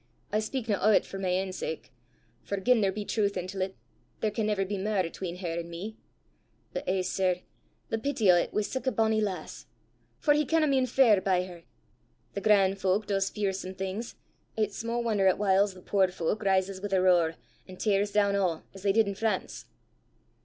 [0.33, 1.93] I speakna o' 't for my ain sake;
[2.41, 3.75] for gien there be trowth intil 't,
[4.19, 5.95] there can never be mair 'atween her and me!
[6.73, 7.41] But, eh, sir,
[7.89, 9.67] the peety o' 't wi' sic a bonnie lass!
[10.17, 11.65] for he canna mean fair by her!
[12.33, 14.15] Thae gran' fowk does fearsome things!
[14.57, 17.35] It's sma' won'er 'at whiles the puir fowk rises wi' a roar,
[17.67, 19.65] an' tears doon a', as they did i' France!"